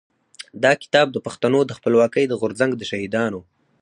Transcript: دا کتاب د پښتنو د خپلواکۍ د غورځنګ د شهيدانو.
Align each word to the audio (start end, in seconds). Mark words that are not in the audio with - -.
دا 0.63 0.71
کتاب 0.83 1.07
د 1.11 1.17
پښتنو 1.25 1.59
د 1.65 1.71
خپلواکۍ 1.77 2.25
د 2.27 2.33
غورځنګ 2.41 2.71
د 2.77 2.81
شهيدانو. 2.89 3.39